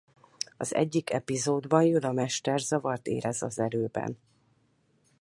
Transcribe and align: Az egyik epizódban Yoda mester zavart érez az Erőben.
Az 0.57 0.75
egyik 0.75 1.09
epizódban 1.09 1.83
Yoda 1.83 2.11
mester 2.11 2.59
zavart 2.59 3.07
érez 3.07 3.41
az 3.41 3.59
Erőben. 3.59 4.17